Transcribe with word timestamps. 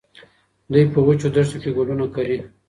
دوی 0.71 0.85
په 0.93 0.99
وچو 1.05 1.27
دښتو 1.35 1.57
کې 1.63 1.69
ګلونه 1.77 2.05
کري. 2.15 2.37